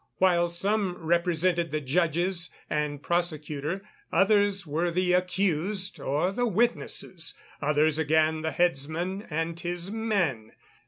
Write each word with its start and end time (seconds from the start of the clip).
While 0.17 0.49
some 0.49 0.95
represented 0.97 1.69
the 1.69 1.79
judges 1.79 2.49
and 2.71 3.03
prosecutor, 3.03 3.83
others 4.11 4.65
were 4.65 4.89
the 4.89 5.13
accused 5.13 5.99
or 5.99 6.31
the 6.31 6.47
witnesses, 6.47 7.35
others 7.61 7.99
again 7.99 8.41
the 8.41 8.49
headsman 8.49 9.27
and 9.29 9.59
his 9.59 9.91
men. 9.91 10.53